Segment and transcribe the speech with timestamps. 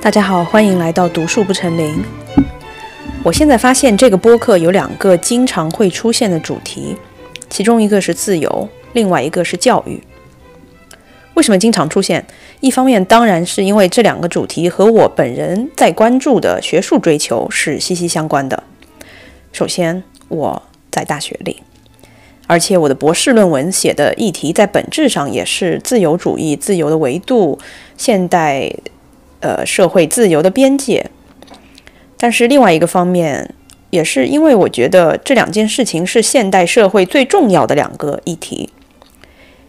[0.00, 1.92] 大家好，欢迎来到读树不成林。
[3.24, 6.96] 我现在发现这个播客有两个经常会出现的主题，
[7.50, 10.00] 其中一个是自由，另外一个是教育。
[11.34, 12.24] 为什么经常出现？
[12.60, 18.62] 一方面当然是因为这两个主题和我本人在关注的学术追求是息息相关的。
[19.52, 20.62] 首先，我
[20.92, 21.60] 在大学里，
[22.46, 27.58] 而且我的博士论文写的议题在本质上也是自由主义、自由的维度、
[27.96, 28.72] 现代。
[29.40, 31.10] 呃，社会自由的边界，
[32.18, 33.54] 但是另外一个方面，
[33.90, 38.70] 也是因为我觉得这两件事情是现代社会最重要的两个议题。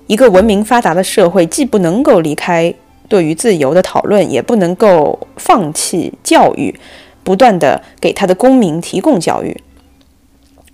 [0.07, 2.73] 一个文明发达的社会，既不能够离开
[3.07, 6.79] 对于自由的讨论，也不能够放弃教育，
[7.23, 9.55] 不断的给他的公民提供教育。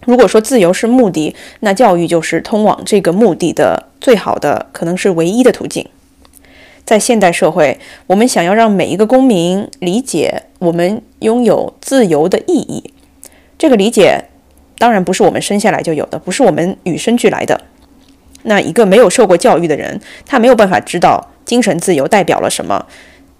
[0.05, 5.85] 如果说自由是目的，那教育就是通往这个目的的最好的，可能是唯一的途径。
[6.86, 12.92] 在现代社会，我们想要让每一个公民理解我们拥有自由的意义，
[13.58, 14.26] 这个理解
[14.77, 17.60] 当然不是我们生下来就有的，不是我们与生俱来的。
[18.44, 22.86] 那一个没有受过教育的人，他没有办法知道精神自由代表了什么，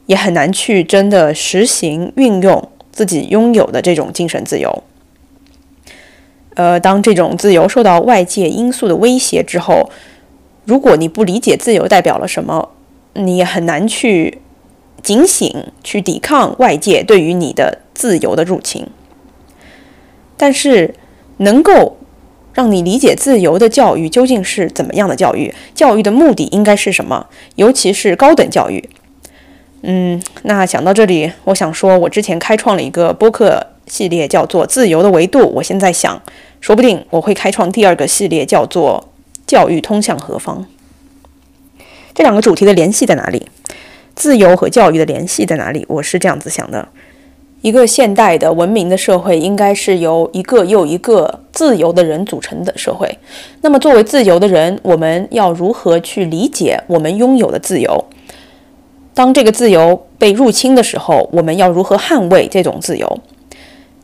[0.08, 4.84] 也很难去真的实行运用自己拥有的这种精神自由。
[6.56, 9.92] 呃，当这种自由受到外界因素的威胁之后，
[10.64, 12.72] 如果你不理解自由代表了什么，
[13.16, 14.40] 你也很难去
[15.02, 18.86] 警醒、去抵抗外界对于你的自由的入侵。
[20.38, 20.94] 但是，
[21.38, 21.98] 能够
[22.54, 25.54] 让你理解自由的教育究竟是怎么样的教育？
[25.74, 27.28] 教育的目的应该是什么？
[27.56, 28.90] 尤其是高等教育。
[29.82, 35.40] 嗯，那想到这里，我想说，我之前开创了一个播客系列，叫做《自由的维度》。
[35.46, 36.22] 我现在想，
[36.60, 39.08] 说不定我会开创第二个系列，叫做
[39.46, 40.64] 《教育通向何方》。
[42.16, 43.46] 这两个主题的联系在哪里？
[44.16, 45.86] 自由和教育的联系在哪里？
[45.90, 46.88] 我是这样子想的：
[47.59, 53.20] 一个现代的文明的社会，应该是由一个又一个自由的人组成的社会。
[53.59, 58.06] 那么，作为自由的人，我们要如何去理解我们拥有的自由？
[59.14, 63.20] 当这个自由被入侵的时候，我们要如何捍卫这种自由？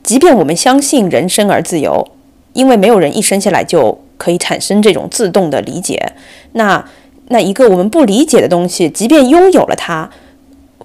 [0.04, 2.06] 即便我们相信人生而自由，
[2.52, 6.12] 因为没有人一生下来就可以产生这种自动的理解，
[6.52, 6.86] 那。
[7.32, 10.10] 那一个我们不理解的东西，即便拥有了它，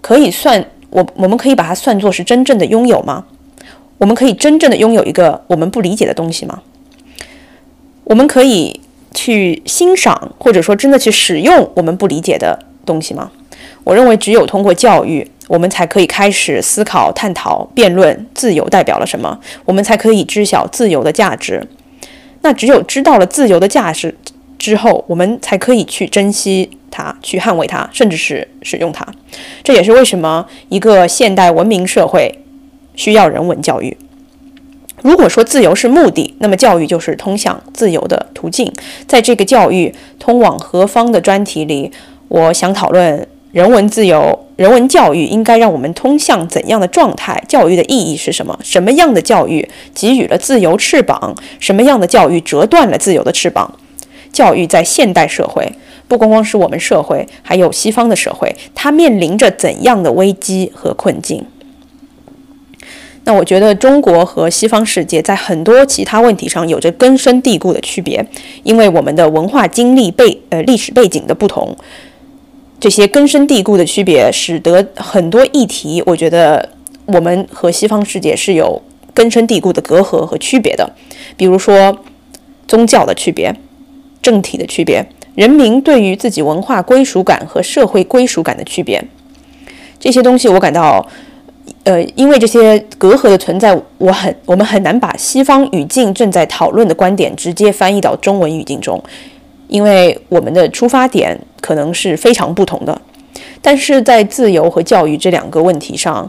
[0.00, 3.24] 可以算我我们可以把它算作是真正的拥有吗？
[3.98, 6.62] 我们可以真正的拥有一个我们不理解的东西吗？
[8.04, 8.80] 我们可以
[9.12, 13.32] 去欣赏或者说真的去使用我们不理解的东西吗？
[13.82, 21.66] 我认为只有通过教育，我们才可以开始思考、探讨、辩论自由代表了什么，我们才可以知晓自由的价值。
[22.42, 24.14] 那只有知道了自由的价值。
[24.66, 29.06] 之后，我们才可以去珍惜它，去捍卫它，甚至是使用它。
[29.62, 32.41] 这也是为什么一个现代文明社会
[32.97, 33.97] 需要人文教育。
[35.03, 38.72] 如果说自由是目的，那么教育就是通向自由的途径。
[39.06, 41.93] 在这个教育通往何方的专题里，
[42.27, 47.41] 我想讨论人文自由、人文教育应该让我们通向怎样的状态？
[47.47, 48.59] 教育的意义是什么？
[48.65, 51.37] 什么样的教育给予了自由翅膀？
[51.60, 53.78] 什么样的教育折断了自由的翅膀？
[54.32, 55.71] 教育在现代社会，
[56.09, 61.44] 不光光是我们社会，还有西方的社会，它面临着怎样的危机和困境？
[63.25, 68.25] 那我觉得中国和西方世界在很多其他问题上有着根深蒂固的区别，
[68.62, 71.77] 因为我们的文化经历背呃历史背景的不同，
[72.78, 76.69] 这些根深蒂固的区别，使得很多议题，我觉得
[77.06, 78.81] 我们和西方世界是有
[79.12, 80.88] 根深蒂固的隔阂和区别的，
[81.37, 81.98] 比如说
[82.69, 83.53] 宗教的区别。
[84.26, 85.06] 政体的区别，
[85.37, 89.00] 人民对于自己文化归属感和社会归属感的区别，
[90.00, 91.06] 这些东西我感到，
[91.84, 99.00] 呃，因为这些隔阂的存在，我很我们很难把西方语境正在讨论的观点直接翻译到中文语境中，
[99.68, 103.00] 因为我们的出发点可能是非常不同的。
[103.62, 106.28] 但是在自由和教育这两个问题上。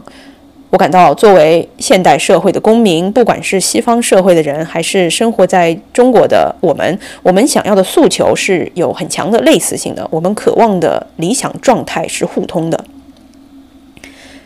[0.70, 10.06] 我感到，作为现代社会的公民，不管是西方社会的人，还是生活在中国的我们，我们想要的诉求是有很强的类似性的。
[10.10, 12.84] 我们渴望的理想状态是互通的。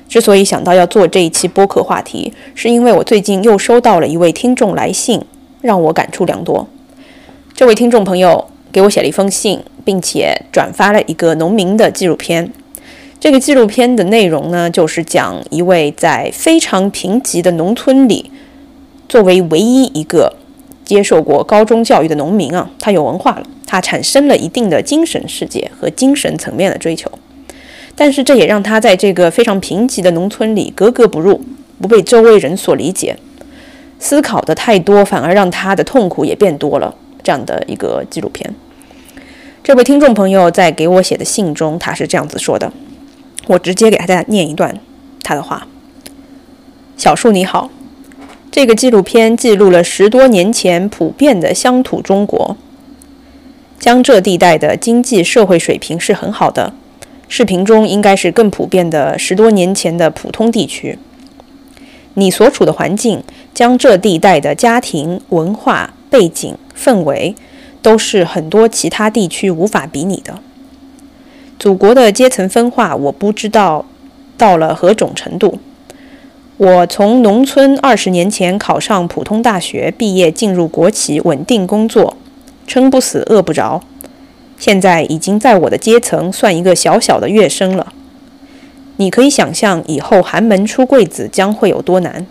[0.09, 5.21] 之所以想到要做这一期播客话题，是因为我最近又收到了一位听众来信，
[5.61, 6.69] 让我感触良多。
[7.53, 12.53] 这位听众朋友给我写了一封信，并且转发了一个农民的纪录片。
[13.23, 18.33] 这个纪录片的内容呢，就是讲一位在非常贫瘠的农村里，
[19.09, 20.35] 作为唯一一个
[20.85, 27.09] 接受过高中教育的农民啊，他有文化了，他产生了一定的精神世界和精神层面的追求。
[27.95, 31.41] 但是这也让他在这个非常贫瘠的农村里格格不入，
[31.81, 33.17] 不被周围人所理解。
[34.01, 36.93] 思考的太多，反而让他的痛苦也变多了。
[37.23, 38.53] 这样的一个纪录片。
[39.63, 42.73] 这位听众朋友在给我写的信中，他是这样子说的，
[43.47, 44.79] 我直接给大家念一段
[45.23, 45.67] 他的话
[46.97, 47.71] ：“小树你好，
[48.51, 52.57] 这个纪录片记录了十多年前普遍的乡土中国，
[53.79, 56.73] 江浙地带的经济社会水平是很好的。
[57.29, 60.99] 视频中应该是更普遍的十多年前的普通地区。
[62.15, 63.23] 你所处的环境，
[63.55, 67.35] 江浙地带的家庭文化背景氛围。”
[67.83, 70.39] 都是很多其他地区无法比拟的。
[71.63, 73.85] 祖国的阶层分化，我不知道
[74.37, 75.61] 到了何种程度。
[76.57, 82.17] 我从农村二十年前考上普通大学毕业，进入国企稳定工作，
[82.67, 83.81] 撑不死饿不着。
[84.59, 87.93] 现在已经在我的阶层算一个小小的跃升了。
[88.97, 92.27] 你可以想象以后寒门出贵子将会有多难。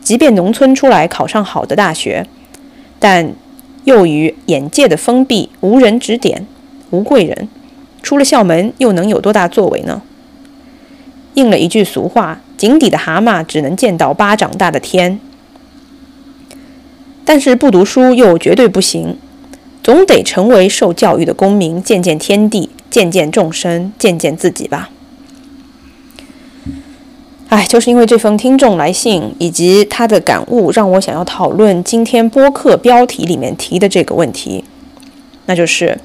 [0.00, 2.26] 即便农村出来考上好的大学，
[2.98, 3.34] 但。
[3.84, 6.46] 又与眼界的封闭，无人指点，
[6.90, 7.48] 无贵人，
[8.02, 10.02] 出了校门又能有多大作为呢？
[11.34, 15.20] 应了一句俗话：“井底的蛤蟆只能见到巴掌大的天。”
[17.24, 19.16] 但是不读书又绝对不行，
[19.82, 24.90] 总得成为受教育的公民，见见天地，见见众生，见见自己吧。
[27.48, 34.64] 哎，就是因为这封听众来信以及他的感悟，让我想要讨论今天播客标题里面提的这个问题，
[35.46, 35.98] 那就是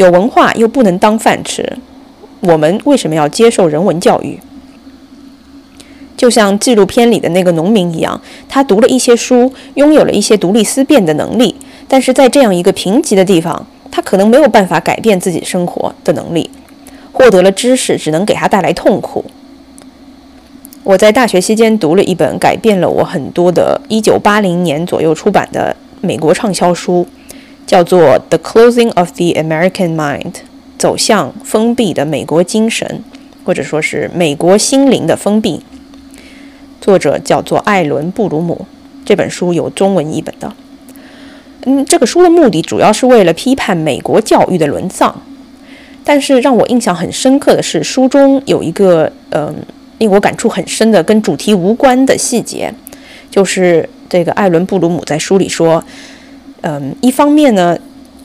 [0.00, 1.76] 有文化又不能当饭吃，
[2.40, 4.40] 我们为什么要接受人文教育？
[6.16, 8.18] 就像纪录片里的那个农民一样，
[8.48, 11.54] 他读了一些书，拥有了一些独立思辨的能力，
[11.86, 16.48] 但是在这样一个贫瘠的地方，他可能没有办法改变自己生活的能力，
[17.12, 19.26] 获得了知识，只能给他带来痛苦。
[20.82, 27.06] 我在大学期间读了一本改变了我很多的1980年左右出版的美国畅销书，
[27.70, 30.22] 叫做《The Closing of the American Mind》，
[30.76, 33.04] 走向封闭的美国精神，
[33.44, 35.60] 或者说是美国心灵的封闭。
[36.80, 38.66] 作者叫做艾伦·布鲁姆。
[39.04, 40.52] 这本书有中文译本的。
[41.64, 45.22] 嗯，这个书的目的主要是为了批判美国教育的沦丧。
[46.02, 49.54] 但是让我印象很深刻的是，书中有一个嗯。
[49.98, 52.72] 令我感触很深的、跟主题无关的细节，
[53.30, 55.84] 就是这个艾伦·布鲁姆在书里说
[56.62, 57.78] ：“嗯，一方面呢，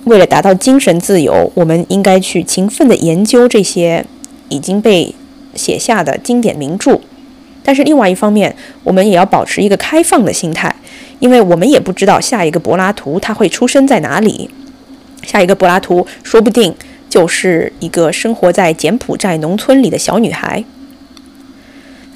[0.03, 4.05] 为了达到精神自由，我们应该去勤奋地研究这些
[4.49, 5.15] 已经被
[5.55, 6.95] 写下的经典名著；
[7.63, 10.75] 但是另外一方面，我们也要保持一个开放的心态，
[11.19, 14.49] 因为我们也不知道下一个柏拉图他会出生在哪里，
[15.23, 16.75] 下一个柏拉图说不定
[17.09, 20.63] 就是一个生活在柬埔寨农村里的小女孩。”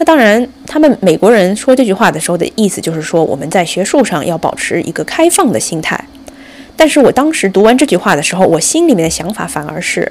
[0.01, 6.01] 那当然，他们美国人说这句话的时候的意思就是说，我们在学术上要保持一个开放的心态。
[6.79, 10.09] 但是我当时读完这句话的时候，我心里面的想法反而是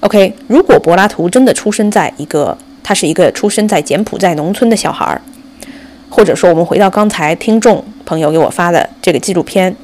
[0.00, 5.20] ：OK，如果柏拉图真的出生在一个，他是一个出生在柬埔寨农村的小孩儿，
[6.08, 9.76] 或者说我们回到刚才听众朋友给我发的这个纪录片，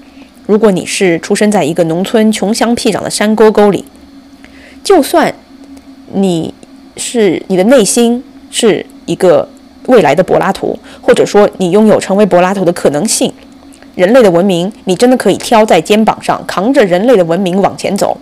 [0.46, 3.84] 如果你是出生在一个农村穷乡僻壤的山沟沟里，
[4.82, 5.34] 就算
[6.14, 6.54] 你
[6.96, 8.24] 是你的内心。
[8.48, 9.46] 是一个
[9.86, 13.30] 未来的柏拉图，或者说你拥有成为柏拉图的可能性。
[13.96, 18.16] 人类的文明，你真的可以挑在肩膀上，扛着人类的文明往前走。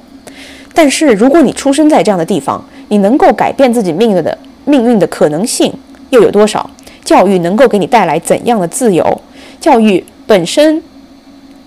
[0.73, 5.73] 但是，如果你出生在这样的地方，你能够改变自己命运的命运的可能性
[6.11, 6.71] 又有多少？
[7.04, 9.21] 教育能够给你带来怎样的自由？
[9.61, 10.83] 教育本身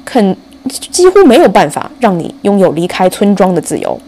[0.04, 0.36] 肯
[0.70, 4.00] 几乎没有办法让你拥有离开村庄的自由。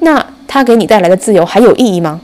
[0.00, 2.20] 那它给你带来的自由还有意义吗？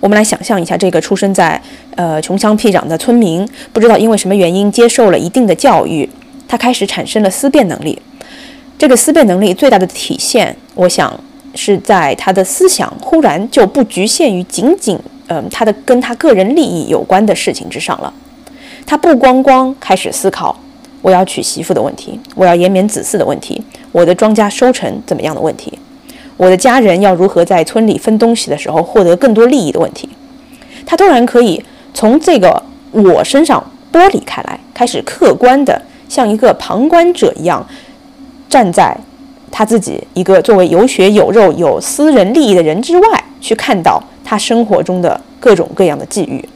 [0.00, 1.60] 我们来想象一下，这个出生在
[1.96, 6.08] 呃穷乡僻壤的村民，不知道因为什么原因接受了一定的教育，
[6.46, 8.00] 他开始产生了思辨能力。
[8.78, 11.12] 这个思辨能力最大的体现，我想
[11.54, 18.12] 是在他的思想忽然就不局限于仅仅嗯他的跟他个人利益有关的事情之上了。
[18.86, 20.56] 他不光光开始思考
[21.02, 25.76] 我要娶媳妇的问题，我要延绵子嗣的问题，我的庄稼收成怎么样的问题。
[26.38, 30.08] 我的家人要如何在村里分东西的时候获得更多利益的问题，
[30.86, 37.66] 他突然可以从这个我身上剥离开来，开始客观的像一个旁观者一样，
[38.48, 38.96] 站在
[39.50, 46.48] 他自己一个作为有血有肉有私人利益的人之外，去看到他生活中的各种各样的际遇。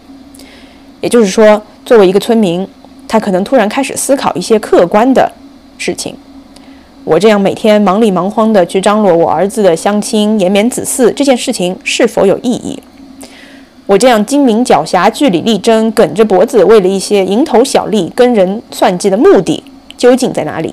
[1.01, 2.65] 也就是说，作为一个村民，
[3.09, 5.33] 他可能突然开始思考一些客观的
[5.77, 6.15] 事情。
[7.04, 12.80] 我这样每天忙里忙慌的去张罗我儿子的相亲、延绵子嗣这件事情是否有意义？
[13.87, 19.62] 我这样精明狡黠、据理力争、梗着脖子为了一些蝇头小利跟人算计的目的
[19.99, 20.73] 究竟在哪里？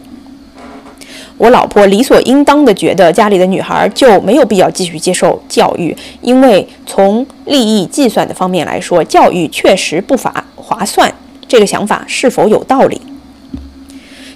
[1.38, 11.12] 我老婆理所应当的觉得家里的女孩就没有必要继续接受教育，因为从利益计算的方面来说，教育确实不乏划算。
[11.48, 13.02] 这个想法是否有道理？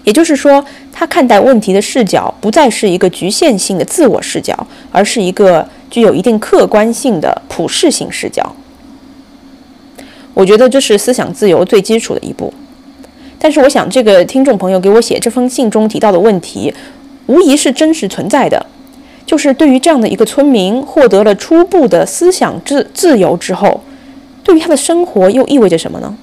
[0.03, 8.55] 也就是说，他看待问题的视角不再是一个局限性的自我视角，而是一个具有一定客观性的普世性视角。
[10.33, 12.53] 我觉得这是思想自由最基础的一步。
[13.39, 16.73] 但是，我想这个听众朋友给我写这封信中提到的问题，
[17.27, 18.65] 无疑是真实存在的。
[19.25, 23.81] 就是对于这样的一个村民获得了初步的思想自自由之后，
[24.43, 26.13] 对于他的生活又意味着什么呢？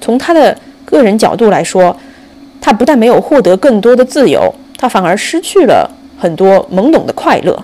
[0.00, 1.94] 从他的个人角度来说，
[2.62, 7.62] 他不但没有获得更多的自由，他反而失去了很多懵懂的快乐。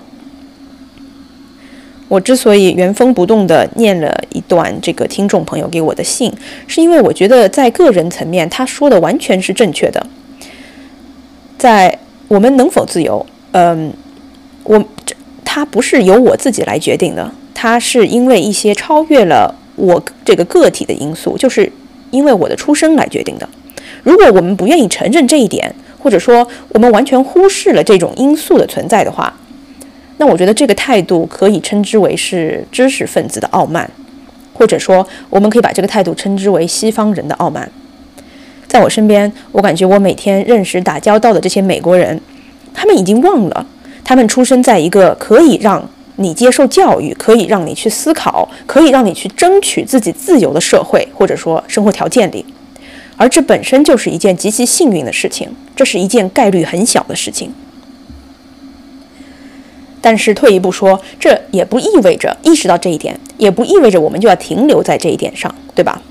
[2.09, 6.31] 我之所以原封不动地念了一段这个听众朋友给我的信，
[6.67, 10.05] 是因为我觉得在个人层面，他说的完全是正确的。
[11.57, 13.93] 在我们能否自由，嗯，
[14.63, 15.15] 我这
[15.45, 21.71] 他不是由我自己来决定的，他是因为一些超越了我这个个体的因素，就是。
[22.11, 23.47] 因为我的出生来决定的。
[24.03, 29.33] 如果我们不愿意承认这一点，或者说我们完全忽视了这种因素的存在的话，
[30.17, 33.89] 那我觉得这个态度可以称之为是知识分子的傲慢，
[34.53, 37.69] 或者说我们可以把这个态度称之为西方人的傲慢。
[38.67, 42.19] 在我身边，我感觉我每天认识打交道的这些美国人，
[42.73, 43.65] 他们已经忘了，
[44.03, 45.89] 他们出生在一个可以让。
[46.21, 52.43] 你接受教育可以让你去思考，可以让你去争取自己自由的社会或者说生活条件里，
[53.19, 57.51] 而这本身就是一件极其幸运的事情，这是一件概率很小的事情。
[59.99, 66.01] 但是退一步说，这也不意味着意识到这一点，也不意味着我们就要停留在这一点上，对吧？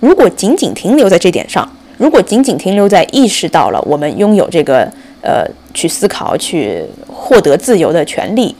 [0.00, 4.86] 如果仅仅停留在这点上，如果仅仅停留在意识到了我们拥有这个
[5.22, 8.54] 呃去思考、去获得自由的权利。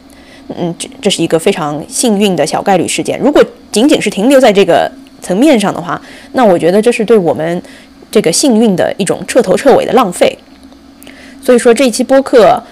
[0.57, 3.21] 嗯，这这是一个非常幸运的小概率事件。
[3.21, 6.01] 如果仅仅是停留在这个层面上的话，
[6.33, 7.63] 那我觉得这是对我们
[8.11, 10.39] 这个幸运的一种彻头彻尾的浪费。
[11.43, 12.63] 所以说这一期播客，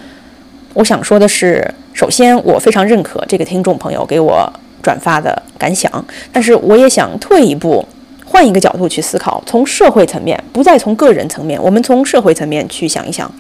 [0.75, 4.53] 我想说的是，首先我非常认可这个听众朋友给我
[4.83, 5.91] 转发的感想，
[6.33, 7.85] 但是我也想退一步，
[8.25, 13.33] 换一个角度去思考，从社会层面，不再从个人层面，我们从社会层面去想一想，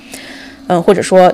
[0.68, 1.32] 嗯，或者说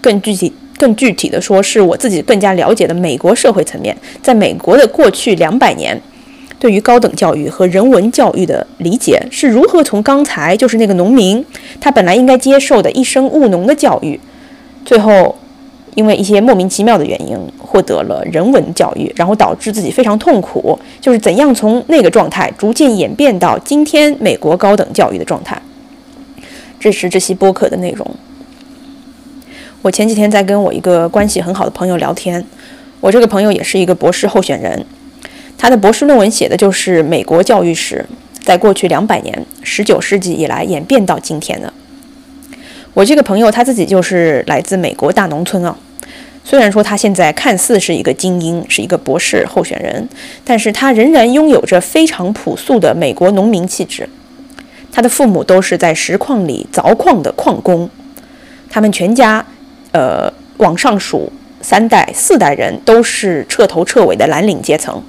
[0.00, 0.52] 更具体。
[0.78, 6.00] 更具体的说，是我自己更加了解的美国社会层面，在美国的过去两百年，
[6.60, 11.44] 对于高等教育和人文教育的理解是如何从刚才就是那个农民，
[11.80, 14.20] 他本来应该接受的一生务农的教育，
[14.84, 15.34] 最后
[15.94, 25.60] 因为一些莫名其妙的原因获得了人文教育，然后导致自己非常痛苦，就是怎样从那个状态逐渐演变到今天美国高等教育的状态。
[26.78, 28.06] 这是这期播客的内容。
[29.80, 32.44] 我前几天在跟我一个关系很好的朋友聊天，
[33.00, 34.84] 我这个朋友也是一个博士候选人，
[35.60, 38.02] 他的博士论文写的就是美国教育史
[38.42, 41.70] 在过去两百年，十九世纪以来演变到今天的。
[42.94, 45.76] 我这个朋友他自己就是来自美国大农村啊，
[46.42, 50.08] 虽然说他现在看似是一个精英，是一个博士候选人，
[50.42, 54.08] 但是他仍然拥有着非常朴素的美国农民气质。
[54.90, 57.90] 他的父母都是在石矿里凿矿的矿工，
[58.70, 59.44] 他们全家。
[59.92, 65.02] 呃，往上数三代、四代人都是彻头彻尾的蓝领阶层。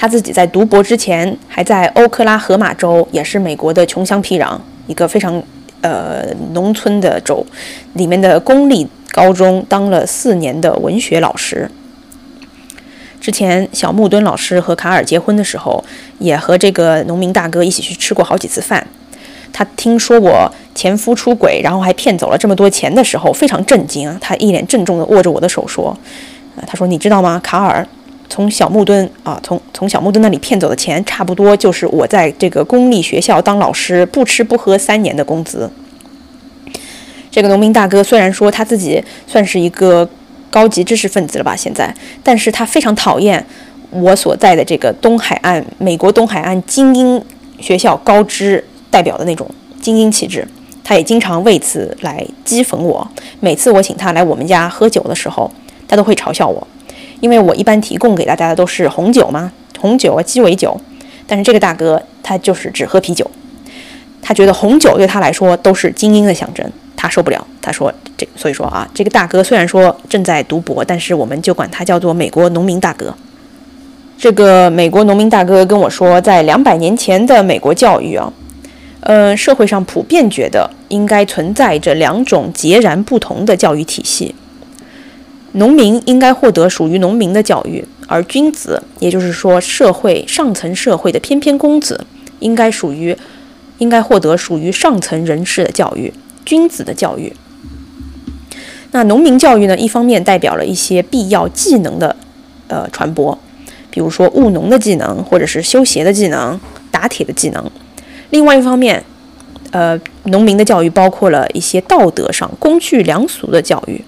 [0.00, 5.42] 他自己在读博之前，还在欧克拉荷马州，也是美国的穷乡僻壤，一个非常
[5.82, 7.44] 呃农村的州，
[7.92, 11.70] 里面的公立高中当了四年的文学老师。
[13.20, 15.84] 之前小木墩老师和卡尔结婚的时候，
[16.18, 18.86] 也和这个农民大哥一起去吃过好几次饭。
[19.52, 24.16] 他听说我前夫出轨，然后还骗走了这么多钱的时候，非常震惊啊！
[24.18, 25.94] 他一脸郑重地握着我的手说：“，
[26.66, 27.38] 他说你知道吗？
[27.44, 27.86] 卡尔
[28.30, 35.70] 从小木墩啊，从从小木墩那里骗走的钱，差不多就是我在这个公立学校当老师不吃不喝三年的工资。”
[37.30, 40.08] 这个农民大哥虽然说他自己算是一个
[40.50, 43.44] 高级知识分子了吧，现在，但是他非常讨厌
[43.90, 47.22] 我所在的这个东海岸美国东海岸精英
[47.58, 48.64] 学校高知。
[48.92, 49.48] 代表的那种
[49.80, 50.44] 精英气质，
[50.82, 53.08] 他也经常为此来讥讽我。
[53.38, 55.48] 每次我请他来我们家喝酒的时候，
[55.86, 56.66] 他都会嘲笑我，
[57.20, 60.80] 因为我一般提供给大家的都是红酒嘛，红酒啊鸡尾酒。
[61.26, 63.30] 但是这个大哥他就是只喝啤酒，
[64.20, 73.14] 他觉得红酒对他来说都是精英的象征，他受不了，他说这所以说啊，这个大哥虽然说正在读博，但是我们就管他叫做美国农民大哥。
[74.18, 78.32] 这个美国农民大哥跟我说，在两百年前的美国教育啊，
[79.02, 84.34] 呃，社会上普遍觉得应该存在着两种截然不同的教育体系。
[85.52, 92.06] 农民应该获得属于农民的教育，而君子，也就是说社会上层社会的翩翩公子，
[92.38, 93.16] 应该属于，
[93.78, 96.12] 应该获得属于上层人士的教育，
[96.44, 97.32] 君子的教育。
[98.92, 99.76] 那农民教育呢？
[99.76, 102.14] 一方面代表了一些必要技能的，
[102.68, 103.38] 呃，传播。
[103.90, 106.58] 比如说务农的技能，或者是修鞋的技能、
[106.90, 107.70] 打铁的技能。
[108.30, 109.04] 另外一方面，
[109.72, 114.00] 呃，农民的教育包括了一些道德上公序良俗的教育。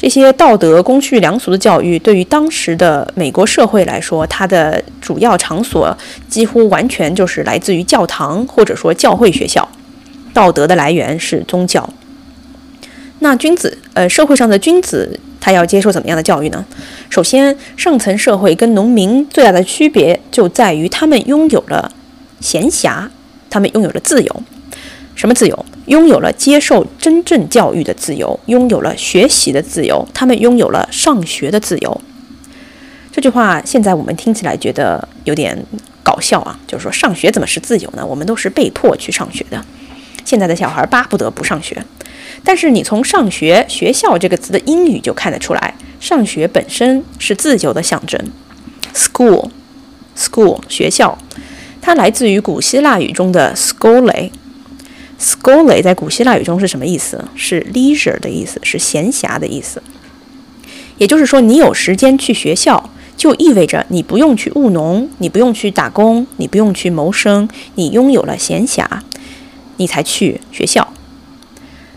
[0.00, 5.94] 这些道德、公序良俗的教育，对于当时的美国社会来说，它的主要场所
[6.26, 9.68] 几乎完全就是来自于教堂或者说教会学校。
[10.32, 11.86] 道德的来源是宗教。
[13.18, 15.20] 那君子，呃，社会上的君子。
[15.42, 16.62] 他要接受怎么样的教育呢？
[17.08, 21.90] 首先，上层社会跟农民最大的区别就在于他们拥有了
[22.40, 23.06] 闲暇，
[23.48, 24.42] 他们拥有了自由。
[25.14, 25.66] 什么自由？
[25.90, 32.00] 拥有了接受真正教育的自由，拥有了学习的自由，他们拥有了上学的自由。
[33.10, 35.60] 这句话现在我们听起来觉得有点
[36.04, 38.06] 搞笑啊，就是说上学怎么是自由呢？
[38.06, 39.64] 我们都是被迫去上学的。
[40.24, 41.84] 现在的小孩巴不得不上学。
[42.44, 48.18] 但是你从“上学”“学校”这个词的英语就看得出来，上学本身是自由的象征。
[48.94, 51.18] School，school，学校，
[51.82, 54.30] 它来自于古希腊语中的 s c h o l a。
[55.20, 57.22] Schole 在古希腊语中是什么意思？
[57.34, 59.82] 是 leisure 的意思，是闲暇的意思。
[60.96, 68.86] 也就是说，你有时间去学校，就意味着你不用去务农，你不用去打工，你不用去谋生，你拥有了闲暇，
[69.76, 70.90] 你才去学校。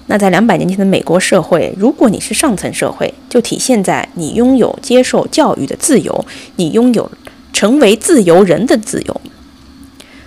[0.08, 6.26] 那在两百年前的美国社会，如果你是上层社会，就体现在你拥有接受教育的自由，
[6.58, 7.10] 你拥有
[7.54, 9.22] 成为自由人的自由。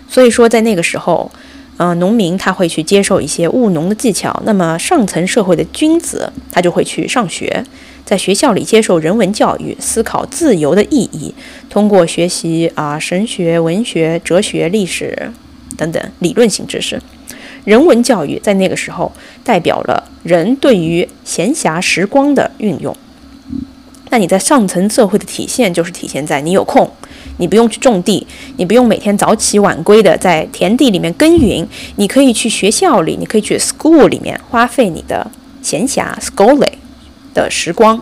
[0.09, 1.31] 所以说，在那个时候，
[1.77, 7.65] 呃，农民他会去接受一些务农的技巧，那么上层社会的君子他就会去上学，
[8.05, 11.35] 在学校里接受人文教育，思考自由的意义，
[11.69, 15.31] 通过学习啊神学、文学、哲学、历史
[15.77, 16.99] 等等理论性知识。
[17.65, 19.13] 人文教育在那个时候
[19.45, 22.97] 代表了人对于闲暇时光的运用。
[24.09, 26.89] 那你在上层社会的体现就是体现在你有空，
[27.39, 35.31] 你不用去种地，你不用每天早起晚归的在田地里面耕耘，你可以去学校里，你可以去 school 里面花费你的
[35.63, 36.59] 闲暇 school
[37.35, 38.01] 的时光，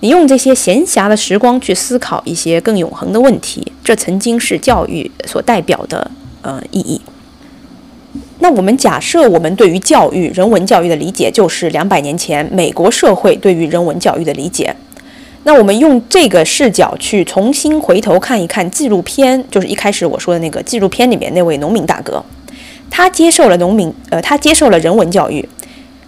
[0.00, 6.10] 你用这些闲暇的时光去思考一些更永恒的问题，这曾经是教育所代表的
[6.42, 7.00] 呃意义。
[8.40, 14.74] 那我们假设，我们对于教育、人文教育的理解，就是两百年前美国社会对于人文教育的理解。
[15.44, 22.22] 那我们用这个视角去重新回头看一看纪录片，就是一开始我说的那个纪录片里面那位农民大哥，
[22.90, 25.48] 他接受了农民，呃，他接受了人文教育，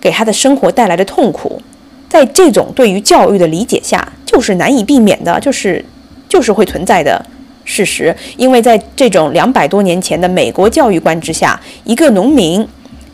[0.00, 1.60] 给他的生活带来的痛苦，
[2.08, 5.82] 在这种对于教育的理解下，就是难以避免的，就是
[6.28, 7.24] 就是会存在的。
[7.64, 12.66] 事实，因为在这种两百多年前的美国教育观之下，一个农民，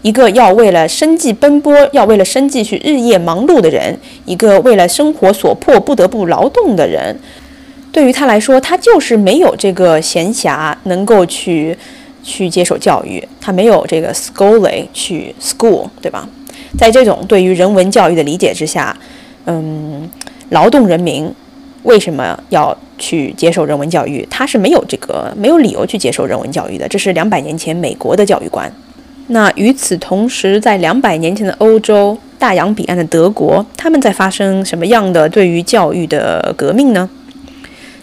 [0.03, 7.19] 一个要为了生计奔波、要为了生计去日夜忙碌的人，一个为了生活所迫不得不劳动的人，
[7.91, 11.77] 对于他来说，他就是没有这个闲暇能够去
[12.23, 16.29] 去接受教育，他没有这个 schooling 去 school，对吧？
[16.79, 18.97] 在这种对于人文教育的理解之下，
[19.47, 20.09] 嗯，
[20.51, 21.33] 劳动人民
[21.83, 22.77] 为什么要？
[23.01, 26.89] 去接受人文教育，他是没有这个没有理由去接受人文教育的。
[26.89, 28.69] 这是两百年前美国的教育观。
[29.29, 37.09] 那与此同时，在两百年前的欧洲，大洋彼岸的德国，他们在发生什么样的对于教育的革命呢？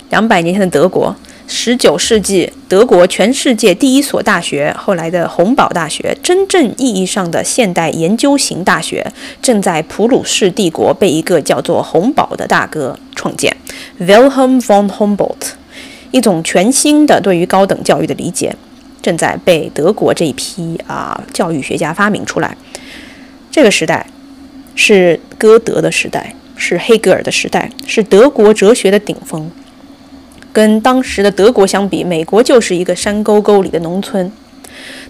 [0.10, 1.16] 两百年前的德国。
[1.48, 9.06] 十九世纪，德国全世界第一所大学，后来的洪堡大学，真正意义上的现代研究型大学，
[9.44, 13.56] 正在普鲁士帝国被一个叫做洪堡的大哥创建
[14.00, 15.54] ，Wilhelm von Humboldt。
[16.10, 18.56] 一种全新的对于高等教育的理解，
[19.06, 22.58] 正在被德国这一批啊教育学家发明出来。
[23.52, 24.08] 这个时代
[24.74, 29.52] 是歌德的时代，是黑格尔的时代，是德国哲学的顶峰。
[30.52, 34.32] 跟当时的德国相比，美国就是一个山沟沟里的农村。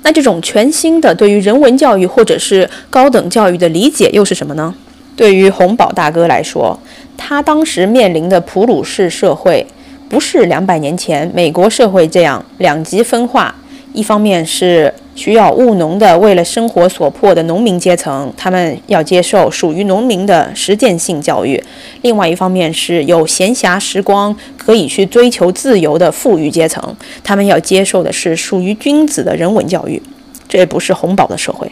[0.02, 4.76] 那这种全新的对于人文教育或者是高等教育的理解又是什么呢？
[5.16, 6.78] 对于洪堡大哥来说，
[7.16, 9.66] 他当时面临的普鲁士社会，
[10.10, 13.56] 不是两百年前美国社会这样两极分化，
[13.96, 21.58] 一方面是需要务农的，为了生活所迫的农民阶层，他们要接受属于农民的实践性教育；
[22.02, 30.02] 另外一方面是有闲暇时光可以去追求自由的富裕阶层，他们要接受的是属于君子的人文教育。
[30.50, 31.72] 这也不是洪堡的社会，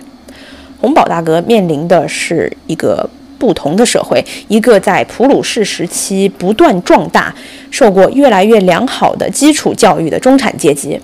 [0.80, 3.08] 洪堡大哥面临的是一个
[3.38, 7.36] 不同的社会，一个在普鲁士时期不断壮大、
[7.70, 10.98] 受过越来越良好的基础教育的中产阶级。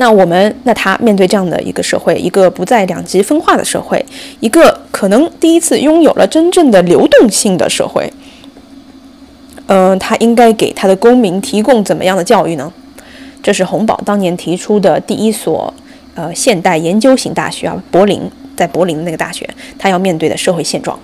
[0.00, 4.04] 那我们，那他面对这样的一个社会，一个不再两极分化的社会，
[4.38, 8.12] 一个可能第一次拥有了真正的流动性的社会，
[9.66, 12.72] 嗯，他应该给他的公民提供怎么样的教育呢？
[13.42, 15.74] 这是洪堡当年提出的第一所，
[16.14, 18.22] 呃，现代研究型大学啊，柏林，
[18.56, 20.98] 在柏林的那个大学，他要面对的社会现状。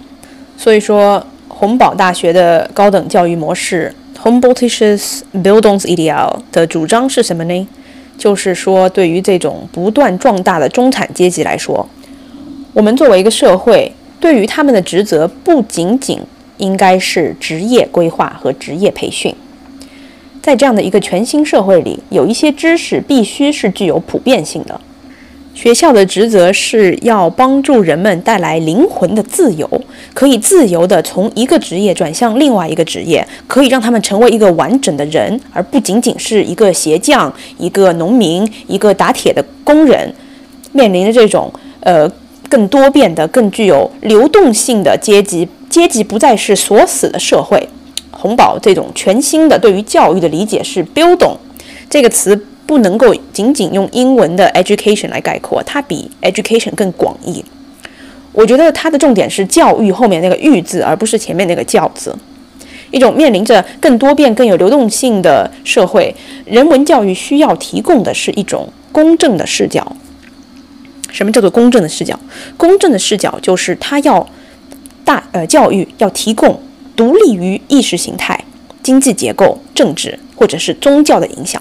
[0.57, 7.68] 所以说，洪堡大学的高等教育模式 （Humboldtisches Bildungsideal） 的主张是什么呢？
[8.16, 11.87] 就是说，对于这种不断壮大的中产阶级来说，
[12.72, 16.20] 我们作为一个社会，对于他们的职责不仅仅
[16.57, 19.35] 应该是职业规划和职业培训。
[20.40, 24.81] 在这样的一个全新社会里，有一些知识必须是具有普遍性的。
[25.54, 29.68] 学校的职责是要帮助人们带来灵魂的自由，
[30.12, 40.12] 可以自由地从一个职业转向另外一个职业，可以让他们成为一个完整的人，而不仅仅是一个鞋匠、一个农民、一个打铁的工人。
[40.72, 42.10] 面临着这种呃
[42.48, 47.68] 更多变的、更具有流动性的阶级，阶级不再是锁死的社会。
[48.10, 51.36] 洪堡这种全新的对于教育的理解是 “building”
[51.88, 52.44] 这个词。
[52.66, 57.44] 不能够仅仅用英文的 education 来概括，它比 education 更广义。
[58.33, 62.16] 我觉得它的重点是教育后面那个“育”字，而不是前面那个“教”字。
[62.90, 69.96] 一种面临着更多变、更有流动性的社会，人文教育需要提供的是一种公正的视角。
[71.11, 72.18] 什么叫做公正的视角？
[72.57, 74.29] 公正的视角就是它要
[75.05, 76.61] 大呃教育要提供
[76.96, 78.44] 独立于意识形态、
[78.83, 81.61] 经济结构、政治或者是宗教的影响。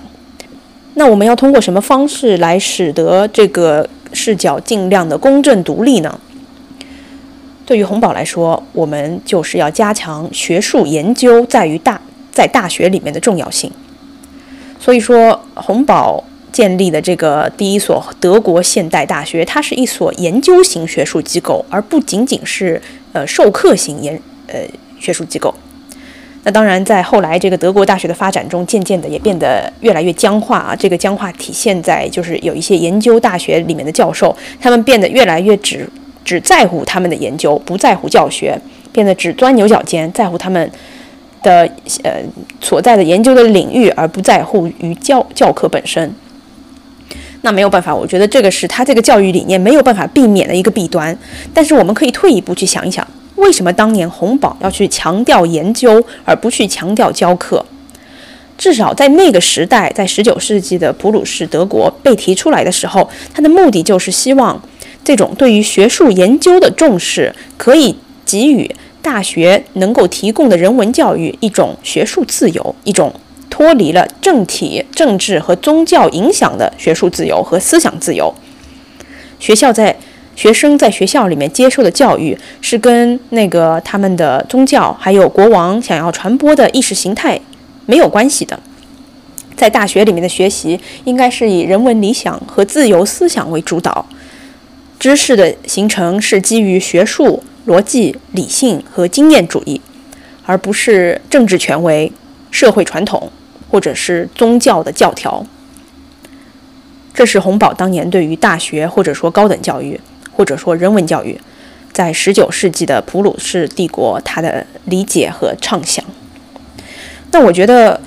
[0.96, 6.20] 那我们要通过什么方式来使得这个视角尽量的公正独立呢？
[7.66, 12.00] 对于洪堡来说，我们就是要加强学术研究在于大
[12.32, 13.72] 在大学里面的重要性。
[14.80, 22.82] 所以说，洪堡建立的这个第一所德国现代大学，它是一所研究型学术机构，而不仅仅是
[23.14, 24.60] 呃授课型研呃
[25.00, 25.56] 学术机构。
[26.46, 30.76] 那当然，在后来这个德国大学的发展中，渐渐的也变得越来越僵化啊。
[30.76, 35.90] 这个僵化体现在就是有一些研究大学里面的教授，他们变得越来越只
[36.26, 38.60] 只在乎他们的研究，不在乎教学，
[38.92, 40.70] 变得只钻牛角尖，在乎他们
[41.42, 41.62] 的
[42.04, 42.22] 呃
[42.60, 46.14] 所在的研究的领域，而不在乎于教教课本身。
[47.44, 51.18] 那没有办法，我觉得这个是他这个教育理念没有办法避免的一个弊端。
[51.54, 53.08] 但是我们可以退一步去想一想。
[53.36, 57.66] 为什么当年洪堡要去强调研究，而不去强调教课？
[58.58, 64.62] 至少在那个时代，在十九世纪的普鲁士德国被提出来的时候，他的目的就是希望
[65.04, 73.14] 这种对于学术研究的重视，可以给予大学能够提供的人文教育一种学术自由，一种
[73.50, 78.34] 脱离了政体、政治和宗教影响的学术自由和思想自由。
[79.40, 79.98] 学校在。
[80.36, 87.40] 学生在学校里面接受的教育是跟那个他们的宗教还有国王想要传播的意识形态
[87.86, 88.60] 没有关系的。
[89.56, 94.06] 在大学里面的学习应该是以人文理想和自由思想为主导，
[95.00, 99.80] 知识的形成是基于学术逻辑、理性和经验主义，
[100.46, 102.12] 而不是政治权威、
[102.50, 103.32] 社会传统
[103.70, 105.46] 或者是宗教的教条。
[107.14, 110.00] 这是洪堡当年对于大学或者说高等教育。
[110.36, 111.40] 或者说人文教育，
[111.92, 116.04] 在十九世纪的普鲁士帝国，他的理解和畅想。
[117.32, 118.02] 那我觉得，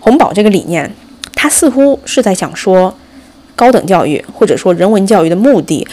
[0.00, 0.92] 洪堡这个理念，
[1.34, 2.94] 他似乎是在想说，
[3.56, 5.86] 高等教育或者说人文教育的目的，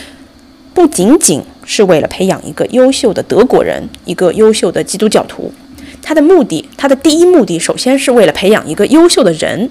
[0.73, 5.53] 不仅仅是为了培养一个优秀的德国人，一个优秀的基督教徒。
[6.01, 9.69] 他的目的，他的第一目的，首先是为了培养一个优秀的人。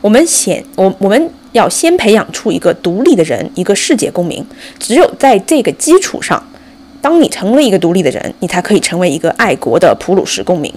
[0.00, 1.30] 我们先，我我们。
[1.52, 4.44] 要先培养出一个独立的人，一个世界公民。
[4.78, 6.42] 只有在这个基础上，
[7.00, 10.72] 当你成为一个独立的人，你才可以成为一个爱国的普鲁士公民，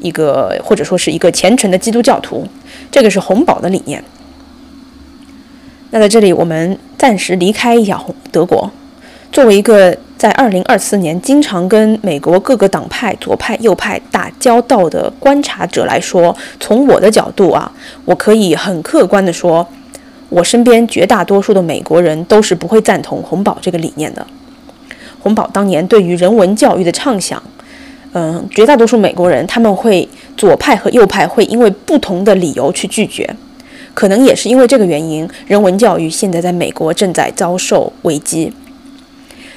[0.00, 2.46] 一个或者说是一个虔诚的基督教徒。
[2.90, 4.02] 这个是洪堡的理念。
[5.90, 8.70] 那在这里，我们暂时离开一下德国。
[9.36, 17.70] 作为一个在二零二四年经常跟美国各个党派左派、右派打交道的观察者来说，从我的角度啊，
[18.06, 19.68] 我可以很客观的说，
[20.30, 24.26] 我身边绝大多数的美国人都是不会赞同洪堡这个理念的。
[25.20, 27.42] 洪堡当年对于人文教育的畅想，
[28.12, 33.36] 嗯，绝大多数美国人他们会左派和右派会因为不同的理由去拒绝，
[33.92, 38.50] 可能也是因为这个原因，人文教育现在在美国正在遭受危机。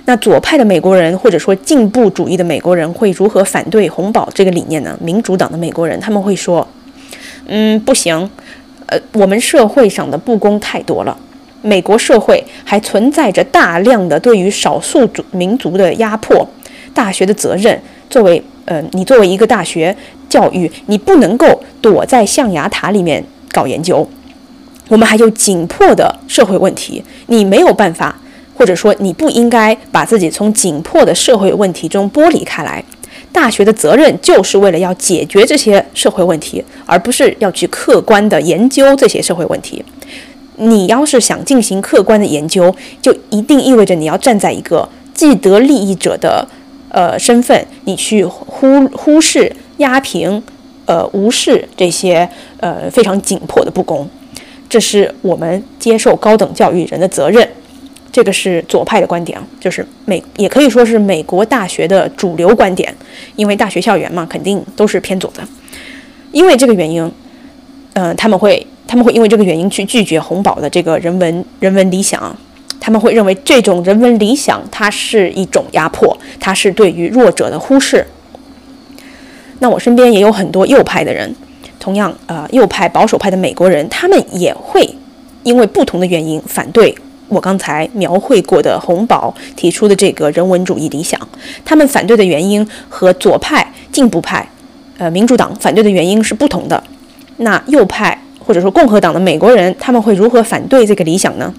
[0.09, 4.97] 那左派的美国人，或者说进步主义的美国人，会如何反对洪堡这个理念呢？
[4.99, 6.67] 民主党的美国人他们会说
[7.45, 8.27] ：“嗯，不行，
[8.87, 11.15] 呃，我们社会上的不公太多了，
[11.61, 16.43] 美国社会还存在着大量的对于少数族民族的压迫。
[16.91, 19.95] 大学的责任，作为呃，你作为一个大学
[20.27, 24.09] 教育，你不能够躲在象牙塔里面搞研究。
[24.87, 28.19] 我们还有紧迫的社会问题，你没有办法。”
[28.59, 32.83] 或者说，你不应该把自己从紧迫的社会问题中剥离开来。
[33.31, 39.81] 大学的责任就是为了要解决这些社会问题，而不是要去客观的研究这些社会问题。
[40.57, 46.45] 你要是想进行客观的研究，就一定意味着你要站在一个既得利益者的
[46.89, 50.43] 呃身份，你去忽忽视、压平、
[50.85, 54.09] 呃无视这些呃非常紧迫的不公。
[54.67, 57.47] 这是我们接受高等教育人的责任。
[58.11, 62.93] 这个是左派的观点啊，就是美也可以说是美国大学的主流观点，
[63.35, 65.43] 因为大学校园嘛，肯定都是偏左的。
[66.31, 67.11] 因为这个原因，
[67.93, 72.35] 嗯，他们会他们会因为这个原因去拒绝洪堡的这个人文人文理想，
[72.79, 78.05] 他们会认为这种人文理想它是一种压迫，它是对于弱者的忽视。
[79.59, 81.35] 那我身边也有很多右派的人，
[81.79, 84.89] 同样呃右派保守派的美国人，他们也会
[85.43, 86.95] 因为不同的原因反对。
[87.29, 91.19] 我刚才描绘过的洪堡提出的这个人文主义理想，
[91.63, 94.45] 他们反对的原因和左派、进步派、
[94.97, 96.83] 呃民主党反对的原因是不同的。
[97.37, 101.53] 那右派或者说共和党的美国人，他们会如何反对这个理想呢？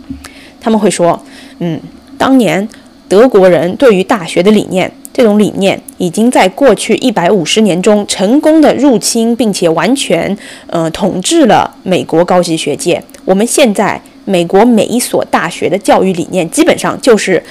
[0.61, 1.19] 他们会说
[1.61, 1.81] ：“嗯，
[2.19, 2.69] 当年
[3.09, 13.03] 德国人对于大学的理念，这种理念已经在过去一百五十年中成功的入侵并且完全呃统治了美国高级学界。
[13.25, 17.43] 我们现在。”美国每一所大学的教育理念基本上就是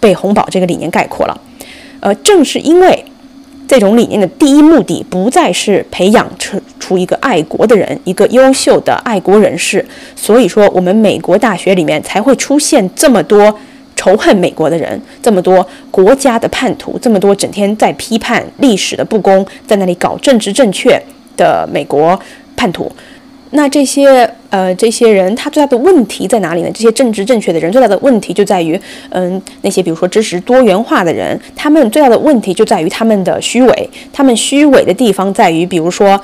[0.00, 1.40] 被红宝这个理念概括了。
[2.00, 3.04] 呃，正是因为
[3.68, 13.56] 这种理念的第一目的不再是培养出出一个爱国的人，一个优秀的爱国人士，所以说我们美国大学里面才会出现这么多
[13.94, 21.00] 仇恨美国的人，这么多国家的叛徒，这么多整天在批判历史的不公，在那里搞政治正确
[21.36, 22.18] 的美国
[22.56, 22.90] 叛徒。
[23.54, 26.70] 那这些呃，这些人他最大的问题在哪里呢？
[26.72, 33.90] 这些政治正确的人最大的问题就在于，嗯，那些比如说支持多元化的人，他们最大的问题就在于他们的虚伪。
[34.12, 36.20] 他们虚伪的地方在于，比如说，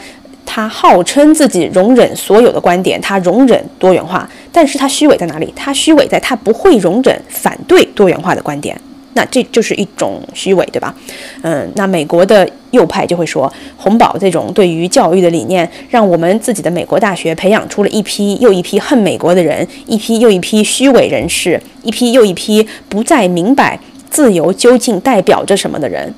[0.47, 5.53] 他号称自己容忍所有的观点，他容忍多元化，但是他虚伪在哪里？
[5.55, 8.75] 他虚伪在他不会容忍反对多元化的观点。
[9.19, 10.95] 那这就是一种虚伪，对吧？
[11.43, 23.77] 嗯，那美国的右派就会说，洪堡这种对于教育的理念，让我们自己的美国大学培养出了一批又一批恨美国的人，一批又一批虚伪人士，一批又一批不再明白
[24.09, 26.15] 自由究竟代表着什么的人。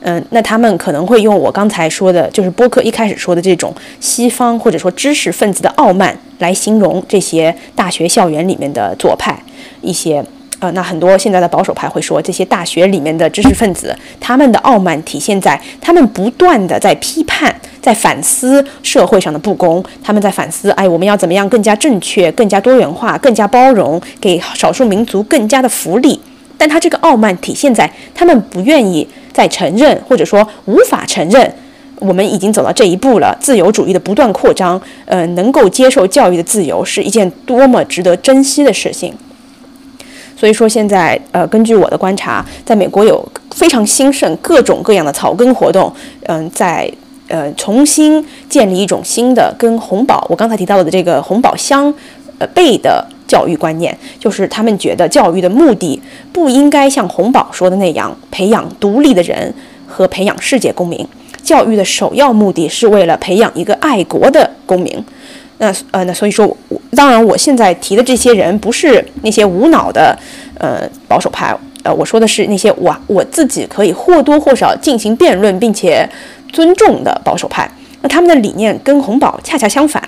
[0.00, 9.38] 嗯，那他们可能会用我刚才说的，就是波克一开始说的这种西方或者说知识分子的傲慢，来形容这些大学校园里面的左派
[9.82, 10.24] 一些。
[10.60, 26.20] 呃，那很多现在的保守派会说，这些大学里面的知识分子，他们的傲慢体现在他们不断的在批判、在反思社会上的不公，他们在反思，哎，我们要怎么样更加正确、更加多元化、更加包容，给少数民族更加的福利。
[26.56, 31.54] 但他这个傲慢体现在他们不愿意再承认，或者说无法承认，
[32.00, 33.32] 我们已经走到这一步了。
[33.40, 39.14] 自由主义的不断扩张，呃，能够接受教育的自由是一件多么值得珍惜的事情。
[40.38, 45.92] 所以说，现在呃，根据我的观察，在美国有非常兴盛各种各样的草根活动，
[46.26, 46.88] 嗯，在
[47.26, 51.92] 呃重新建立一种新的跟红宝我刚才提到的这个红宝相
[52.38, 56.00] 呃悖的教育观念，就是他们觉得教育的目的
[56.32, 59.52] 不应该像红宝说的那样培养独立的人
[59.88, 61.04] 和培养世界公民，
[61.42, 65.04] 教育的首要目的是为了培养一个爱国的公民。
[65.58, 66.56] 那呃，那所以说，
[66.92, 70.16] 当然，我现在提的这些人不是那些无脑的
[70.58, 76.08] 呃保守派，呃，我说的是那些我我自己可以或多或少进行辩论并且
[76.52, 77.68] 尊重的保守派。
[78.02, 80.02] 那他们的理念跟洪堡恰恰相反。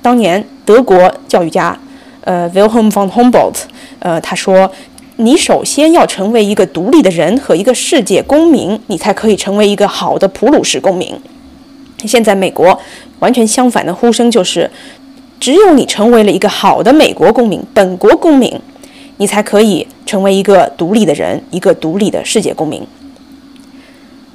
[0.00, 1.76] 当年德国教育家
[2.22, 3.56] 呃 Wilhelm von Humboldt，
[3.98, 4.70] 呃，他说
[5.16, 11.18] 你首先要成为一个独立的人和一个世界公民，你才可以成为一个好的普鲁士公民。
[12.04, 12.78] 现在美国
[13.20, 14.70] 完全相反的呼声就是，
[15.40, 18.60] 只有你成为了一个好的美国公民、本国公民，
[19.16, 22.86] 你才可以成为一个独立的人、一个独立的世界公民。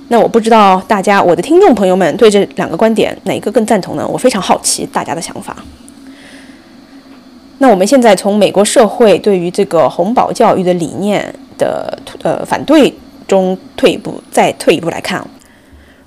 [0.08, 4.06] 那我不知道大家，我的听众朋友们对这两个观点哪一个更赞同呢？
[4.06, 5.56] 我非常好奇大家的想法。
[7.60, 12.94] 那我们现在从美国社会对于这个红宝教育的理念的呃反对
[13.28, 15.26] 中退一步，再退一步来看，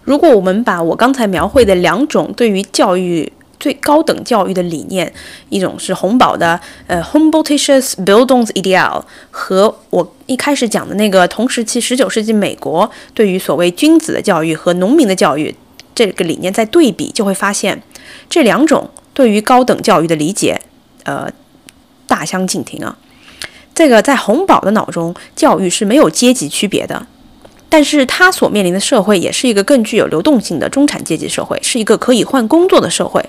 [0.04, 5.12] 如果我们把我刚才描绘的两种对于教育最高等教育的理念，
[5.48, 15.54] 一种是洪堡的呃 Humboldtisches Bildungsideal，和我一开始讲的那个同时期十九世纪美国对于所谓君子的教育和农民的教育
[15.94, 17.82] 这个理念在对比，就会发现
[18.28, 20.60] 这两种对于高等教育的理解，
[21.04, 21.30] 呃。
[22.06, 22.98] 大相径庭啊！
[23.74, 27.06] 这个在洪堡的脑中，教育是没有阶级区别的，
[27.74, 33.20] 但是他所面临的社会也是一个更具有流动性的中产阶级社会，是一个可以换工作的社会。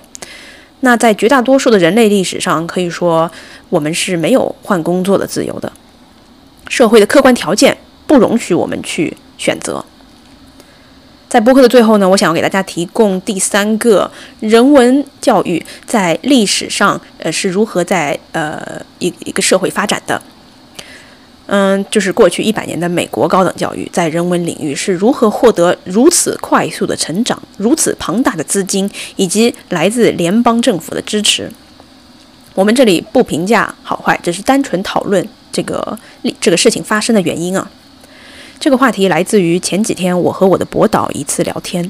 [0.82, 3.28] 那在绝大多数的人类历史上，可以说
[3.70, 5.72] 我们是没有换工作的自由的，
[6.68, 9.84] 社会的客观条件不容许我们去选择。
[11.28, 20.22] 在播客的最后呢，我想要给大家提供第三个人文教育在历史上呃是如何在呃一一个社会发展的。
[21.46, 31.48] 嗯，就是过去一百年的美国高等教育在人文领域是如何获得如此快速的成长、如此庞大的资金以及来自联邦政府的支持。
[32.54, 35.98] 我们这里不评价好坏，只是单纯讨论这个
[36.40, 37.70] 这个事情发生的原因啊。
[38.58, 41.88] 这个话题来自于前几天我和我的博导一次聊天。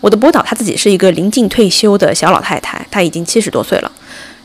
[0.00, 3.92] 我的博导她自己是一个临近退休的小老太太，她已经七十多岁了。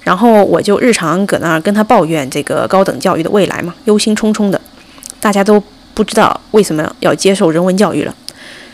[0.03, 4.59] 然后我就日常搁那儿跟他抱怨这个高等教育的未来嘛，忧心忡忡的。
[5.19, 5.61] 大家都
[5.93, 8.15] 不知道为什么要接受人文教育了。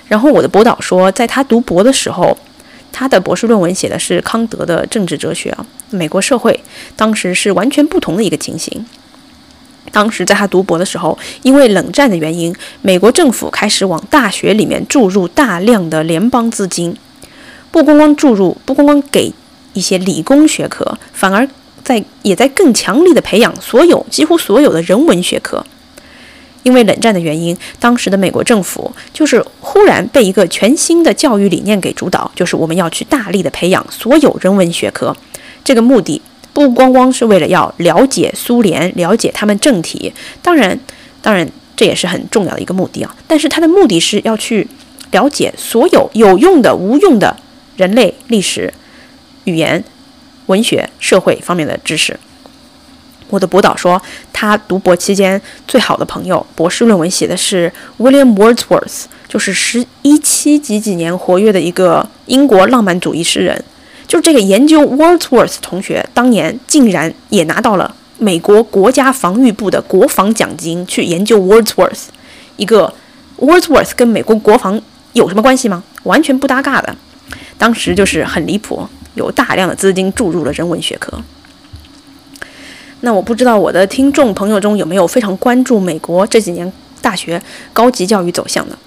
[0.07, 2.37] 然后我的博导说，在他读博的时候，
[2.93, 6.63] 他的博士论文写的是康德的政治哲学啊，美国社会
[6.95, 8.85] 当时是完全不同的一个情形。
[9.91, 16.95] 当时在他读博的时候，因为冷战的原因，美国政府开始往大学里面注入大量的联邦资金，
[17.71, 19.33] 不光光注入，不光光给
[19.77, 21.47] 一些理工学科，反而
[21.83, 25.63] 在也在更强力的培养所有几乎所有的人文学科。
[26.63, 35.15] 因为冷战的原因，当时的美国政府就是忽然被一个全新的教育理念给主导，就是我们要去大力的培养所有人文学科，
[35.63, 36.21] 这个目的。
[36.51, 40.11] 不光光是为了要了解苏联，了解他们政体，
[40.41, 40.77] 当然，
[41.21, 43.15] 当然这也是很重要的一个目的啊。
[43.27, 44.67] 但是它的目的是要去
[45.11, 47.37] 了解所有有用的、无用的
[47.75, 48.73] 人类历史、
[49.47, 49.81] 语言、
[50.47, 52.19] 文学、社会方面的知识。
[53.29, 63.63] 我的博导说，他读博期间最好的朋友，博士论文写的是 William Wordsworth，就是十一七几几年活跃的一个英国浪漫主义诗人。
[64.07, 72.05] 就这个研究 Wordsworth 同学，当年竟然也拿到了美国国家防御部的国防奖金，去研究 Wordsworth。
[72.55, 72.93] 一个
[73.37, 74.81] Wordsworth 跟美国国防
[75.11, 75.83] 有什么关系吗？
[76.03, 76.95] 完全不搭嘎的。
[77.57, 81.21] 当时就是很离谱，有大量的资金注入了人文学科。
[83.01, 87.41] 那我不知道我的听众朋友中有没有非常关注美国这几年大学
[87.73, 88.77] 高级教育走向的？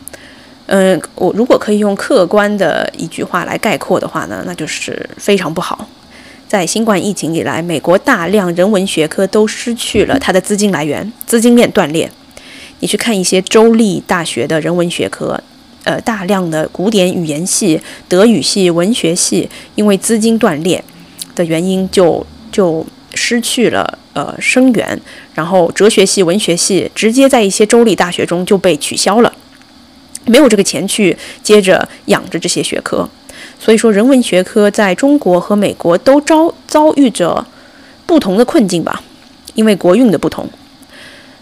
[0.67, 5.89] 嗯，我如果可以用客观的一句话来概括的话呢，那就是非常不好。
[6.49, 12.11] 在新冠疫情以来，美国大量人文学科都失去了它的资金来源，资金链断裂。
[12.81, 15.41] 你去看一些州立大学的人文学科，
[15.85, 20.83] 呃，大量的古典语言系、德语系、文学系，因为资金断裂
[21.35, 25.01] 的原因，就就失去了呃生源。
[25.35, 29.33] 然后哲学系、文学系直接在一些州立大学中就被取消了。
[30.27, 33.09] 没有这个钱去接着养着这些学科，
[33.59, 37.45] 所以说人文学科在中国和美国都遭遭遇着
[38.05, 39.03] 不同的困境吧，
[39.55, 40.47] 因为国运的不同。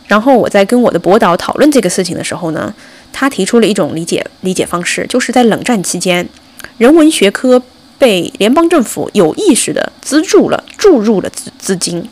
[0.07, 2.73] 然后我在跟我的博导讨论这个事情的时候呢，
[3.13, 6.29] 他提出了一种理解理解方式，就是在冷战期间，
[6.77, 7.63] 人文学科
[7.99, 12.09] 被联邦政府有意识的资助了注入了资资金，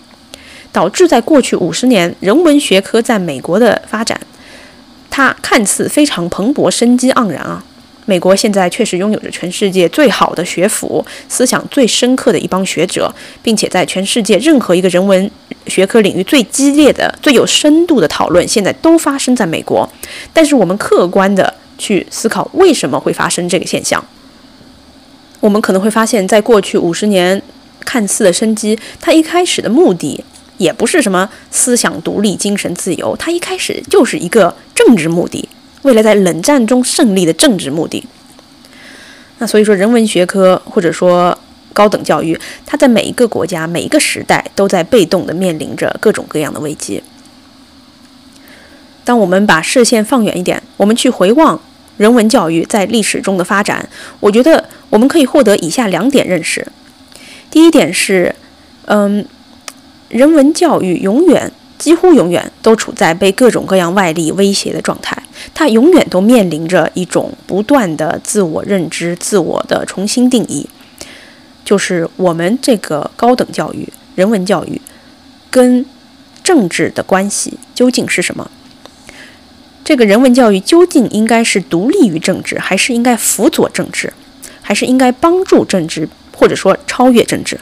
[0.72, 4.20] 导致在过去五十年人文学科在美国的发展。
[5.08, 7.64] 它看似非常蓬勃、生机盎然啊！
[8.06, 15.30] 美国现在确实拥有着全世界最好的学府、思想最深刻的一帮学者，并且在全世界任何一个人文
[15.66, 19.88] 学科领域最激烈的、最有深度的讨论，现在都发生在美国。
[20.32, 24.02] 但是我们客观的去思考，为什么会发生这个现象？
[25.40, 27.40] 我们可能会发现，在过去五十年
[27.84, 30.24] 看似的生机，它一开始的目的
[30.56, 35.46] 也不是什么思想独立、精神自由，它一开始就是一个政治目的，
[35.86, 38.04] 为了在冷战中胜利的政治目的。
[39.38, 41.38] 那所以说，人文学科或者说
[41.72, 47.02] 高等教育，它在每一个国家、每一个时代都在被动的面临着各种各样的危机。
[49.04, 51.60] 当我们把视线放远一点，我们去回望
[51.96, 56.66] 人文教育在历史中的发展，我觉得我们可以获得以下两点认识。
[57.50, 58.34] 第一点是，
[58.86, 59.24] 嗯，
[60.08, 65.22] 人文教育永远、几乎永远都处在被各种各样外力威胁的状态，
[65.54, 70.68] 它永远都面临着一种不断的自我认知、自我的重新定义，
[71.64, 74.80] 就是我们这个高等教育、人文教育
[75.50, 75.84] 跟
[76.42, 78.50] 政治的关系究竟是什么？
[79.84, 84.12] 这个人文教育究竟应该是独立于政治，还是应该辅佐政治，
[84.62, 86.08] 还是应该帮助政治？
[86.38, 87.58] 或者说超越政治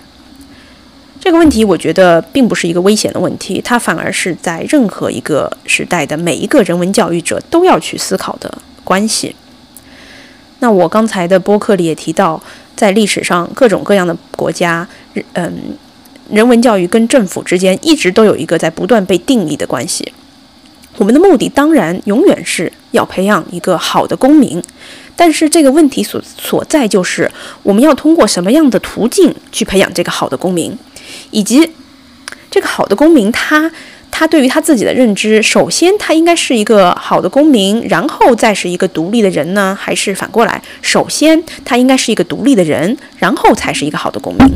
[1.24, 9.34] 这个问题，我觉得并不是一个危险的问题，它反而是在任何一个时代的每一个人文教育者都要去思考的关系。
[10.58, 12.42] 那我刚才的播客里也提到，
[12.76, 14.86] 在历史上各种各样的国家，
[15.32, 15.54] 嗯，
[16.28, 20.12] 人文教育跟政府之间一直都有一个在不断被定义的关系。
[20.98, 24.62] 我们的目的当然永远是要培养一个好的公民。
[25.16, 27.30] 但是这个问题所所在就是，
[27.62, 30.76] 我们要通过什么样的途径去培养这个好的公民，
[31.30, 31.70] 以及
[32.50, 33.70] 这个好的公民他
[34.10, 39.78] 他对于他自己的认知，首先他应该是一个好的公民，然后再是一个独立的人呢？
[39.80, 44.46] 还是反过来，首先他应该是一个独立的人，然后才是一个好的公民？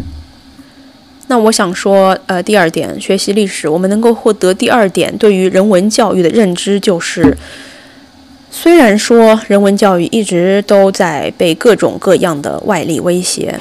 [1.29, 7.37] 那我想说，呃，第二点，学习历史，我们能够获得第二点对于人文教育的认知就是。
[8.51, 13.59] 虽然说人文教育一直都在被各种各样的外力威胁，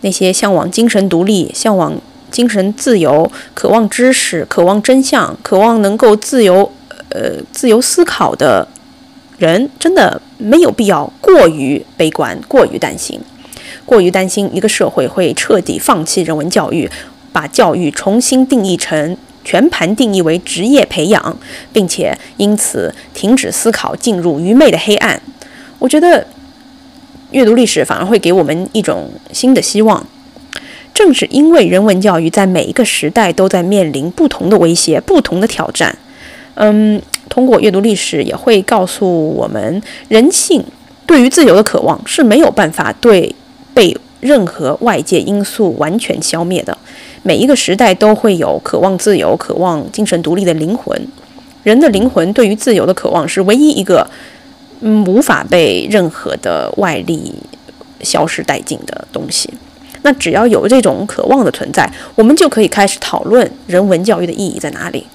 [0.00, 6.72] 那些向往精神独立、向往精神自由、渴望知识、渴望真相、渴望能够自由
[7.10, 8.66] 呃自由思考的
[9.38, 13.20] 人，真的没有必要过于悲观、过于担心、
[13.84, 16.90] 过于担心一个社会会彻底放弃人文教育，
[17.32, 19.16] 把教育重新定义成。
[19.44, 21.38] 全盘定义为职业培养，
[21.72, 25.20] 并且因此停止思考，进入愚昧的黑暗。
[25.78, 26.26] 我觉得
[27.30, 30.06] 阅读历史反而会给我们一种新的希望。
[30.92, 35.96] 正是因为人文教育在每一个时代都在面临不同的威胁、不同的挑战。
[36.54, 40.62] 嗯，通过阅读历史也会告诉我们，人性
[41.06, 43.34] 对于自由的渴望是没有办法对
[43.72, 46.76] 被任何外界因素完全消灭的。
[47.22, 51.08] 每一个时代都会有渴望自由、渴望精神独立的灵魂。
[51.62, 54.08] 人的灵魂对于自由的渴望是唯一一个，
[54.80, 57.34] 嗯，无法被任何的外力
[58.00, 59.52] 消失殆尽的东西。
[60.02, 65.06] 那只要有这种渴望的存在，我们就可以开始讨论人文教育的意义在哪里。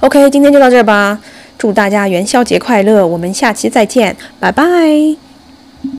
[0.00, 1.18] OK，今天就到这儿吧。
[1.56, 3.06] 祝大家元宵节快乐！
[3.06, 5.23] 我们下期再见，拜拜。